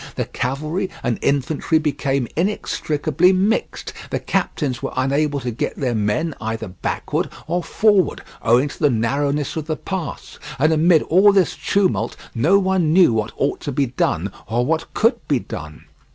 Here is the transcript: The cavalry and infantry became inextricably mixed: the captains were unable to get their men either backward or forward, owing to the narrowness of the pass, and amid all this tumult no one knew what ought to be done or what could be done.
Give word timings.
The 0.15 0.25
cavalry 0.25 0.89
and 1.03 1.19
infantry 1.21 1.77
became 1.77 2.27
inextricably 2.35 3.31
mixed: 3.33 3.93
the 4.09 4.17
captains 4.19 4.81
were 4.81 4.93
unable 4.95 5.39
to 5.41 5.51
get 5.51 5.75
their 5.75 5.93
men 5.93 6.33
either 6.41 6.67
backward 6.69 7.29
or 7.45 7.61
forward, 7.63 8.23
owing 8.41 8.67
to 8.69 8.79
the 8.79 8.89
narrowness 8.89 9.55
of 9.57 9.67
the 9.67 9.77
pass, 9.77 10.39
and 10.57 10.73
amid 10.73 11.03
all 11.03 11.31
this 11.31 11.55
tumult 11.55 12.15
no 12.33 12.57
one 12.57 12.91
knew 12.91 13.13
what 13.13 13.31
ought 13.37 13.59
to 13.59 13.71
be 13.71 13.85
done 13.85 14.31
or 14.47 14.65
what 14.65 14.91
could 14.95 15.19
be 15.27 15.37
done. 15.37 15.83